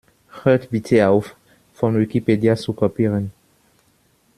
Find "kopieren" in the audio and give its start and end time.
2.73-3.31